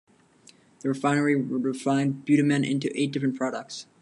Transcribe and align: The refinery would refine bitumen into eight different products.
The 0.79 0.89
refinery 0.89 1.35
would 1.39 1.63
refine 1.63 2.23
bitumen 2.25 2.63
into 2.63 2.89
eight 2.99 3.11
different 3.11 3.35
products. 3.35 3.85